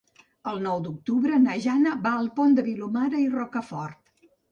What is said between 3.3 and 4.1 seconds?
Rocafort.